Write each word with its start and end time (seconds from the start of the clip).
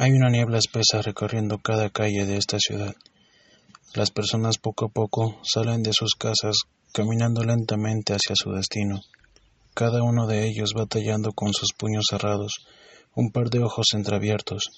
Hay 0.00 0.12
una 0.12 0.30
niebla 0.30 0.58
espesa 0.58 1.02
recorriendo 1.02 1.58
cada 1.58 1.90
calle 1.90 2.24
de 2.24 2.36
esta 2.36 2.60
ciudad. 2.60 2.94
Las 3.96 4.12
personas 4.12 4.56
poco 4.56 4.84
a 4.84 4.88
poco 4.90 5.40
salen 5.42 5.82
de 5.82 5.92
sus 5.92 6.14
casas 6.14 6.54
caminando 6.92 7.42
lentamente 7.42 8.12
hacia 8.12 8.36
su 8.36 8.52
destino. 8.52 9.00
Cada 9.74 10.04
uno 10.04 10.28
de 10.28 10.46
ellos 10.46 10.72
batallando 10.72 11.32
con 11.32 11.52
sus 11.52 11.72
puños 11.76 12.04
cerrados, 12.08 12.64
un 13.16 13.32
par 13.32 13.50
de 13.50 13.58
ojos 13.58 13.86
entreabiertos, 13.92 14.70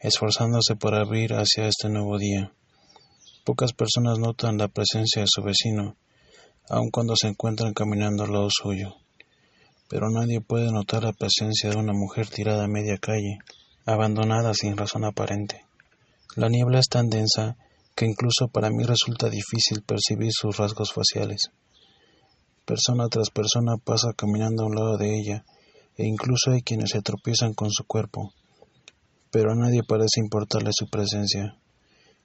esforzándose 0.00 0.76
por 0.76 0.94
abrir 0.94 1.32
hacia 1.32 1.66
este 1.66 1.88
nuevo 1.88 2.18
día. 2.18 2.52
Pocas 3.46 3.72
personas 3.72 4.18
notan 4.18 4.58
la 4.58 4.68
presencia 4.68 5.22
de 5.22 5.28
su 5.30 5.42
vecino, 5.42 5.96
aun 6.68 6.90
cuando 6.90 7.16
se 7.16 7.28
encuentran 7.28 7.72
caminando 7.72 8.24
al 8.24 8.32
lado 8.32 8.48
suyo. 8.50 8.96
Pero 9.88 10.10
nadie 10.10 10.42
puede 10.42 10.70
notar 10.70 11.04
la 11.04 11.14
presencia 11.14 11.70
de 11.70 11.76
una 11.76 11.94
mujer 11.94 12.28
tirada 12.28 12.64
a 12.64 12.68
media 12.68 12.98
calle, 12.98 13.38
abandonada 13.88 14.52
sin 14.52 14.76
razón 14.76 15.04
aparente. 15.06 15.64
La 16.36 16.50
niebla 16.50 16.78
es 16.78 16.88
tan 16.88 17.08
densa 17.08 17.56
que 17.96 18.04
incluso 18.04 18.48
para 18.48 18.68
mí 18.68 18.84
resulta 18.84 19.30
difícil 19.30 19.82
percibir 19.82 20.30
sus 20.30 20.58
rasgos 20.58 20.92
faciales. 20.92 21.50
Persona 22.66 23.08
tras 23.08 23.30
persona 23.30 23.78
pasa 23.82 24.12
caminando 24.14 24.62
a 24.62 24.66
un 24.66 24.74
lado 24.74 24.98
de 24.98 25.18
ella, 25.18 25.44
e 25.96 26.06
incluso 26.06 26.50
hay 26.50 26.60
quienes 26.60 26.90
se 26.90 27.00
tropiezan 27.00 27.54
con 27.54 27.70
su 27.70 27.84
cuerpo, 27.84 28.30
pero 29.30 29.52
a 29.52 29.56
nadie 29.56 29.82
parece 29.82 30.20
importarle 30.20 30.70
su 30.72 30.86
presencia. 30.88 31.56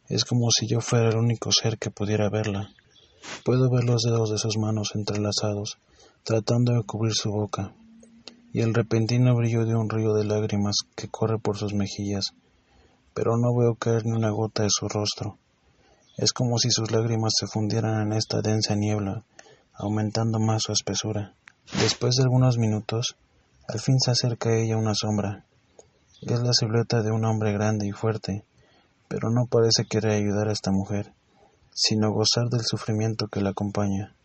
Es 0.09 0.25
como 0.25 0.51
si 0.51 0.67
yo 0.67 0.81
fuera 0.81 1.09
el 1.09 1.15
único 1.15 1.49
ser 1.53 1.77
que 1.77 1.91
pudiera 1.91 2.29
verla. 2.29 2.69
Puedo 3.45 3.71
ver 3.71 3.85
los 3.85 4.01
dedos 4.01 4.31
de 4.31 4.37
sus 4.37 4.57
manos 4.57 4.91
entrelazados, 4.95 5.77
tratando 6.23 6.73
de 6.73 6.83
cubrir 6.83 7.13
su 7.13 7.31
boca, 7.31 7.73
y 8.53 8.61
el 8.61 8.75
repentino 8.75 9.35
brillo 9.35 9.65
de 9.65 9.75
un 9.75 9.89
río 9.89 10.13
de 10.13 10.25
lágrimas 10.25 10.75
que 10.95 11.09
corre 11.09 11.39
por 11.39 11.57
sus 11.57 11.73
mejillas, 11.73 12.33
pero 13.15 13.35
no 13.35 13.55
veo 13.55 13.73
caer 13.73 14.05
ni 14.05 14.11
una 14.11 14.29
gota 14.29 14.61
de 14.61 14.69
su 14.69 14.87
rostro. 14.87 15.39
Es 16.17 16.33
como 16.33 16.59
si 16.59 16.69
sus 16.69 16.91
lágrimas 16.91 17.33
se 17.35 17.47
fundieran 17.47 17.99
en 17.99 18.13
esta 18.13 18.41
densa 18.41 18.75
niebla, 18.75 19.23
aumentando 19.73 20.39
más 20.39 20.61
su 20.61 20.71
espesura. 20.71 21.33
Después 21.79 22.15
de 22.15 22.23
algunos 22.23 22.59
minutos, 22.59 23.15
al 23.67 23.79
fin 23.79 23.99
se 23.99 24.11
acerca 24.11 24.49
a 24.49 24.57
ella 24.57 24.77
una 24.77 24.93
sombra. 24.93 25.45
Es 26.21 26.39
la 26.39 26.53
silueta 26.53 27.01
de 27.01 27.11
un 27.11 27.25
hombre 27.25 27.53
grande 27.53 27.87
y 27.87 27.91
fuerte, 27.91 28.45
pero 29.07 29.31
no 29.31 29.47
parece 29.47 29.85
querer 29.89 30.11
ayudar 30.11 30.49
a 30.49 30.53
esta 30.53 30.69
mujer, 30.69 31.11
sino 31.73 32.11
gozar 32.11 32.49
del 32.49 32.61
sufrimiento 32.61 33.27
que 33.29 33.41
la 33.41 33.49
acompaña. 33.49 34.15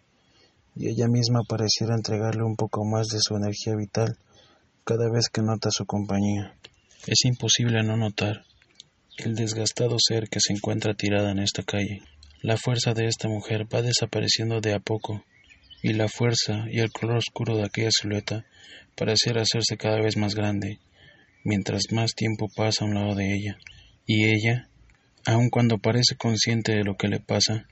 Y 0.80 0.90
ella 0.90 1.08
misma 1.08 1.40
pareciera 1.42 1.96
entregarle 1.96 2.44
un 2.44 2.54
poco 2.54 2.84
más 2.84 3.08
de 3.08 3.18
su 3.20 3.34
energía 3.34 3.74
vital 3.74 4.16
cada 4.84 5.10
vez 5.10 5.28
que 5.28 5.42
nota 5.42 5.70
su 5.72 5.84
compañía. 5.86 6.54
Es 7.04 7.24
imposible 7.24 7.82
no 7.82 7.96
notar 7.96 8.44
el 9.16 9.34
desgastado 9.34 9.96
ser 9.98 10.28
que 10.28 10.38
se 10.38 10.52
encuentra 10.52 10.94
tirada 10.94 11.32
en 11.32 11.40
esta 11.40 11.64
calle. 11.64 12.02
La 12.42 12.56
fuerza 12.56 12.94
de 12.94 13.06
esta 13.06 13.28
mujer 13.28 13.66
va 13.74 13.82
desapareciendo 13.82 14.60
de 14.60 14.72
a 14.72 14.78
poco, 14.78 15.24
y 15.82 15.94
la 15.94 16.06
fuerza 16.06 16.66
y 16.70 16.78
el 16.78 16.92
color 16.92 17.16
oscuro 17.16 17.56
de 17.56 17.64
aquella 17.64 17.90
silueta 17.90 18.46
pareciera 18.96 19.42
hacerse 19.42 19.76
cada 19.76 20.00
vez 20.00 20.16
más 20.16 20.36
grande, 20.36 20.78
mientras 21.42 21.90
más 21.90 22.14
tiempo 22.14 22.46
pasa 22.54 22.84
a 22.84 22.88
un 22.88 22.94
lado 22.94 23.16
de 23.16 23.34
ella. 23.34 23.58
Y 24.06 24.26
ella, 24.26 24.68
aun 25.26 25.50
cuando 25.50 25.78
parece 25.78 26.14
consciente 26.14 26.70
de 26.70 26.84
lo 26.84 26.96
que 26.96 27.08
le 27.08 27.18
pasa, 27.18 27.66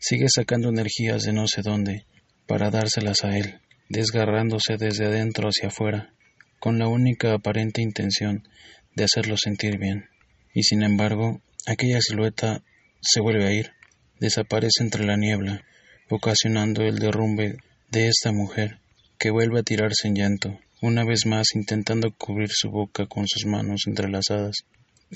sigue 0.00 0.28
sacando 0.30 0.70
energías 0.70 1.22
de 1.24 1.34
no 1.34 1.46
sé 1.48 1.60
dónde 1.60 2.06
para 2.46 2.70
dárselas 2.70 3.24
a 3.24 3.36
él, 3.36 3.60
desgarrándose 3.88 4.76
desde 4.78 5.06
adentro 5.06 5.48
hacia 5.48 5.68
afuera, 5.68 6.12
con 6.58 6.78
la 6.78 6.88
única 6.88 7.32
aparente 7.32 7.82
intención 7.82 8.48
de 8.94 9.04
hacerlo 9.04 9.36
sentir 9.36 9.78
bien. 9.78 10.08
Y 10.54 10.62
sin 10.62 10.82
embargo, 10.82 11.40
aquella 11.66 12.00
silueta 12.00 12.62
se 13.00 13.20
vuelve 13.20 13.46
a 13.46 13.52
ir, 13.52 13.72
desaparece 14.20 14.82
entre 14.82 15.04
la 15.04 15.16
niebla, 15.16 15.64
ocasionando 16.08 16.82
el 16.82 16.98
derrumbe 16.98 17.58
de 17.90 18.08
esta 18.08 18.32
mujer, 18.32 18.78
que 19.18 19.30
vuelve 19.30 19.60
a 19.60 19.62
tirarse 19.62 20.08
en 20.08 20.14
llanto, 20.14 20.58
una 20.82 21.04
vez 21.04 21.26
más 21.26 21.54
intentando 21.54 22.10
cubrir 22.12 22.48
su 22.50 22.70
boca 22.70 23.06
con 23.06 23.26
sus 23.26 23.46
manos 23.46 23.82
entrelazadas, 23.86 24.64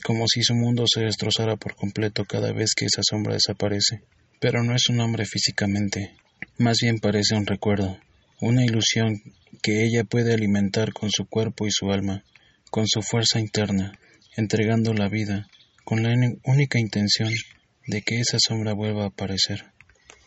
como 0.04 0.26
si 0.26 0.42
su 0.42 0.54
mundo 0.54 0.84
se 0.86 1.02
destrozara 1.02 1.56
por 1.56 1.74
completo 1.74 2.24
cada 2.24 2.52
vez 2.52 2.74
que 2.74 2.86
esa 2.86 3.02
sombra 3.02 3.34
desaparece. 3.34 4.02
Pero 4.40 4.62
no 4.62 4.74
es 4.74 4.88
un 4.88 5.00
hombre 5.00 5.26
físicamente, 5.26 6.14
más 6.60 6.76
bien 6.82 6.98
parece 6.98 7.34
un 7.36 7.46
recuerdo, 7.46 7.96
una 8.42 8.62
ilusión 8.62 9.22
que 9.62 9.82
ella 9.82 10.04
puede 10.04 10.34
alimentar 10.34 10.92
con 10.92 11.08
su 11.10 11.24
cuerpo 11.24 11.66
y 11.66 11.70
su 11.70 11.90
alma, 11.90 12.22
con 12.70 12.86
su 12.86 13.00
fuerza 13.00 13.40
interna, 13.40 13.98
entregando 14.36 14.92
la 14.92 15.08
vida, 15.08 15.48
con 15.86 16.02
la 16.02 16.10
única 16.44 16.78
intención 16.78 17.30
de 17.86 18.02
que 18.02 18.20
esa 18.20 18.36
sombra 18.38 18.74
vuelva 18.74 19.04
a 19.04 19.06
aparecer. 19.06 19.72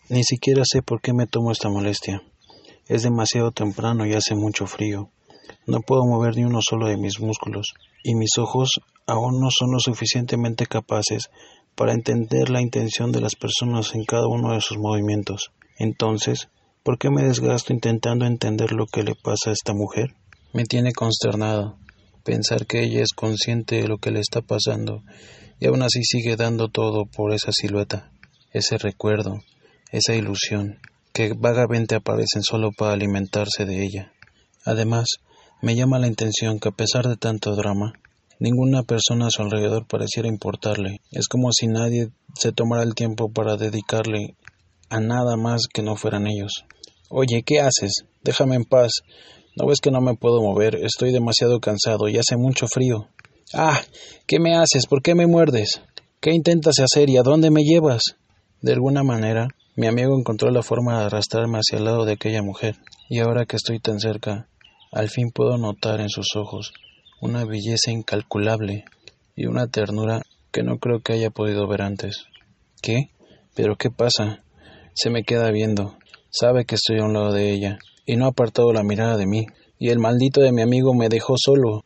Ni 0.09 0.23
siquiera 0.23 0.63
sé 0.65 0.81
por 0.81 1.01
qué 1.01 1.13
me 1.13 1.27
tomo 1.27 1.51
esta 1.51 1.69
molestia. 1.69 2.23
Es 2.87 3.03
demasiado 3.03 3.51
temprano 3.51 4.07
y 4.07 4.13
hace 4.13 4.33
mucho 4.33 4.65
frío. 4.65 5.11
No 5.67 5.81
puedo 5.81 6.03
mover 6.03 6.35
ni 6.35 6.45
uno 6.45 6.61
solo 6.67 6.87
de 6.87 6.97
mis 6.97 7.19
músculos, 7.19 7.75
y 8.03 8.15
mis 8.15 8.39
ojos 8.39 8.81
aún 9.05 9.39
no 9.39 9.49
son 9.51 9.71
lo 9.71 9.79
suficientemente 9.79 10.65
capaces 10.65 11.29
para 11.75 11.93
entender 11.93 12.49
la 12.49 12.61
intención 12.61 13.11
de 13.11 13.21
las 13.21 13.35
personas 13.35 13.93
en 13.93 14.03
cada 14.03 14.27
uno 14.27 14.53
de 14.53 14.61
sus 14.61 14.79
movimientos. 14.79 15.51
Entonces, 15.77 16.49
¿por 16.83 16.97
qué 16.97 17.09
me 17.09 17.23
desgasto 17.23 17.73
intentando 17.73 18.25
entender 18.25 18.71
lo 18.71 18.85
que 18.85 19.03
le 19.03 19.15
pasa 19.15 19.49
a 19.49 19.53
esta 19.53 19.73
mujer? 19.73 20.15
Me 20.53 20.65
tiene 20.65 20.93
consternado 20.93 21.77
pensar 22.23 22.65
que 22.65 22.83
ella 22.83 23.01
es 23.01 23.13
consciente 23.13 23.81
de 23.81 23.87
lo 23.87 23.97
que 23.97 24.11
le 24.11 24.19
está 24.19 24.41
pasando 24.41 25.03
y 25.59 25.67
aún 25.67 25.81
así 25.81 26.03
sigue 26.03 26.35
dando 26.35 26.69
todo 26.69 27.05
por 27.05 27.33
esa 27.33 27.51
silueta, 27.51 28.11
ese 28.51 28.77
recuerdo, 28.77 29.41
esa 29.91 30.15
ilusión, 30.15 30.79
que 31.13 31.33
vagamente 31.33 31.95
aparecen 31.95 32.43
solo 32.43 32.71
para 32.71 32.93
alimentarse 32.93 33.65
de 33.65 33.83
ella. 33.83 34.13
Además, 34.65 35.05
me 35.61 35.75
llama 35.75 35.99
la 35.99 36.07
atención 36.07 36.59
que 36.59 36.69
a 36.69 36.73
pesar 36.73 37.07
de 37.07 37.17
tanto 37.17 37.55
drama, 37.55 37.93
ninguna 38.39 38.83
persona 38.83 39.27
a 39.27 39.29
su 39.29 39.41
alrededor 39.41 39.87
pareciera 39.87 40.27
importarle. 40.27 40.99
Es 41.11 41.27
como 41.27 41.51
si 41.53 41.67
nadie 41.67 42.09
se 42.35 42.51
tomara 42.51 42.83
el 42.83 42.95
tiempo 42.95 43.31
para 43.31 43.55
dedicarle 43.55 44.35
a 44.93 44.99
nada 44.99 45.35
más 45.37 45.63
que 45.73 45.81
no 45.81 45.95
fueran 45.95 46.27
ellos. 46.27 46.65
Oye, 47.09 47.41
¿qué 47.43 47.59
haces? 47.59 48.05
Déjame 48.21 48.55
en 48.55 48.63
paz. 48.63 48.91
¿No 49.55 49.65
ves 49.65 49.79
que 49.81 49.89
no 49.89 50.01
me 50.01 50.15
puedo 50.15 50.41
mover? 50.41 50.75
Estoy 50.75 51.11
demasiado 51.11 51.59
cansado 51.59 52.07
y 52.09 52.17
hace 52.17 52.37
mucho 52.37 52.67
frío. 52.67 53.07
Ah, 53.55 53.81
¿qué 54.27 54.39
me 54.39 54.55
haces? 54.55 54.85
¿Por 54.85 55.01
qué 55.01 55.15
me 55.15 55.25
muerdes? 55.25 55.81
¿Qué 56.21 56.31
intentas 56.31 56.75
hacer 56.79 57.09
y 57.09 57.17
a 57.17 57.23
dónde 57.23 57.49
me 57.49 57.63
llevas? 57.63 58.01
De 58.61 58.73
alguna 58.73 59.03
manera, 59.03 59.47
mi 59.75 59.87
amigo 59.87 60.15
encontró 60.15 60.51
la 60.51 60.61
forma 60.61 60.99
de 60.99 61.05
arrastrarme 61.05 61.57
hacia 61.57 61.79
el 61.79 61.85
lado 61.85 62.05
de 62.05 62.13
aquella 62.13 62.43
mujer, 62.43 62.75
y 63.09 63.19
ahora 63.19 63.45
que 63.45 63.55
estoy 63.55 63.79
tan 63.79 63.99
cerca, 63.99 64.47
al 64.91 65.09
fin 65.09 65.31
puedo 65.31 65.57
notar 65.57 66.01
en 66.01 66.09
sus 66.09 66.35
ojos 66.35 66.71
una 67.19 67.45
belleza 67.45 67.91
incalculable 67.91 68.85
y 69.35 69.47
una 69.47 69.67
ternura 69.67 70.21
que 70.51 70.61
no 70.61 70.77
creo 70.77 70.99
que 71.01 71.13
haya 71.13 71.31
podido 71.31 71.67
ver 71.67 71.81
antes. 71.81 72.25
¿Qué? 72.81 73.09
¿Pero 73.55 73.75
qué 73.75 73.89
pasa? 73.89 74.43
Se 74.95 75.09
me 75.09 75.23
queda 75.23 75.51
viendo, 75.51 75.97
sabe 76.29 76.65
que 76.65 76.75
estoy 76.75 76.99
a 76.99 77.05
un 77.05 77.13
lado 77.13 77.31
de 77.31 77.51
ella, 77.51 77.79
y 78.05 78.15
no 78.15 78.25
ha 78.25 78.29
apartado 78.29 78.71
la 78.73 78.83
mirada 78.83 79.17
de 79.17 79.25
mí, 79.25 79.45
y 79.79 79.89
el 79.89 79.99
maldito 79.99 80.41
de 80.41 80.51
mi 80.51 80.61
amigo 80.61 80.93
me 80.93 81.09
dejó 81.09 81.35
solo. 81.37 81.83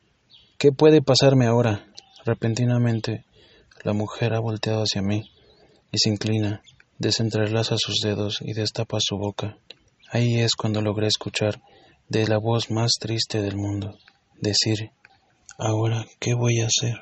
¿Qué 0.57 0.72
puede 0.72 1.01
pasarme 1.01 1.45
ahora? 1.45 1.88
Repentinamente, 2.25 3.25
la 3.84 3.94
mujer 3.94 4.34
ha 4.34 4.40
volteado 4.40 4.81
hacia 4.81 5.01
mí 5.01 5.23
y 5.91 5.97
se 5.97 6.09
inclina, 6.09 6.62
desentrelaza 6.97 7.78
sus 7.78 8.01
dedos 8.01 8.40
y 8.41 8.53
destapa 8.53 8.97
su 9.00 9.18
boca. 9.18 9.57
Ahí 10.12 10.39
es 10.39 10.56
cuando 10.56 10.81
logré 10.81 11.07
escuchar 11.07 11.62
de 12.09 12.28
la 12.28 12.38
voz 12.38 12.69
más 12.72 12.94
triste 13.00 13.41
del 13.41 13.56
mundo 13.56 13.97
decir 14.39 14.91
Ahora, 15.57 16.06
¿qué 16.19 16.34
voy 16.35 16.59
a 16.59 16.68
hacer? 16.68 17.01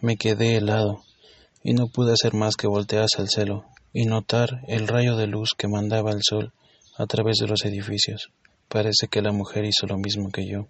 Me 0.00 0.16
quedé 0.16 0.56
helado 0.56 1.02
y 1.64 1.72
no 1.72 1.88
pude 1.88 2.12
hacer 2.12 2.34
más 2.34 2.54
que 2.56 2.68
voltear 2.68 3.04
hacia 3.04 3.22
el 3.22 3.28
cielo 3.28 3.64
y 3.92 4.06
notar 4.06 4.62
el 4.68 4.88
rayo 4.88 5.16
de 5.16 5.26
luz 5.26 5.50
que 5.56 5.68
mandaba 5.68 6.10
el 6.12 6.20
sol 6.22 6.52
a 6.96 7.06
través 7.06 7.36
de 7.40 7.46
los 7.46 7.64
edificios. 7.64 8.30
Parece 8.68 9.08
que 9.08 9.22
la 9.22 9.32
mujer 9.32 9.64
hizo 9.64 9.86
lo 9.86 9.96
mismo 9.98 10.30
que 10.30 10.46
yo, 10.46 10.66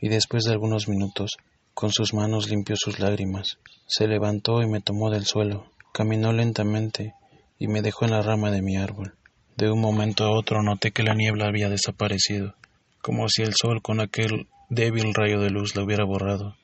y 0.00 0.08
después 0.08 0.44
de 0.44 0.52
algunos 0.52 0.88
minutos, 0.88 1.36
con 1.74 1.90
sus 1.92 2.12
manos 2.12 2.50
limpió 2.50 2.76
sus 2.76 2.98
lágrimas, 2.98 3.58
se 3.86 4.06
levantó 4.06 4.62
y 4.62 4.68
me 4.68 4.80
tomó 4.80 5.10
del 5.10 5.24
suelo, 5.24 5.70
caminó 5.92 6.32
lentamente 6.32 7.14
y 7.58 7.68
me 7.68 7.82
dejó 7.82 8.04
en 8.04 8.12
la 8.12 8.22
rama 8.22 8.50
de 8.50 8.62
mi 8.62 8.76
árbol. 8.76 9.14
De 9.56 9.70
un 9.70 9.80
momento 9.80 10.24
a 10.24 10.30
otro 10.30 10.62
noté 10.62 10.92
que 10.92 11.02
la 11.02 11.14
niebla 11.14 11.46
había 11.46 11.68
desaparecido, 11.68 12.54
como 13.00 13.28
si 13.28 13.42
el 13.42 13.54
sol 13.54 13.82
con 13.82 14.00
aquel 14.00 14.46
débil 14.68 15.14
rayo 15.14 15.40
de 15.40 15.50
luz 15.50 15.74
la 15.74 15.82
hubiera 15.82 16.04
borrado. 16.04 16.56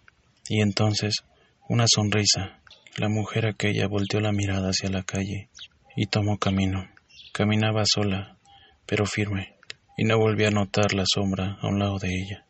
Y 0.49 0.61
entonces, 0.61 1.25
una 1.69 1.87
sonrisa. 1.89 2.61
La 2.96 3.08
mujer 3.08 3.46
aquella 3.46 3.88
volteó 3.88 4.20
la 4.20 4.31
mirada 4.31 4.69
hacia 4.69 4.88
la 4.88 5.02
calle 5.02 5.49
y 5.96 6.06
tomó 6.06 6.38
camino. 6.38 6.88
Caminaba 7.32 7.85
sola, 7.87 8.38
pero 8.87 9.05
firme, 9.05 9.56
y 9.96 10.05
no 10.05 10.17
volví 10.19 10.44
a 10.44 10.50
notar 10.50 10.94
la 10.94 11.05
sombra 11.05 11.58
a 11.61 11.67
un 11.67 11.81
lado 11.81 11.99
de 11.99 12.14
ella. 12.14 12.44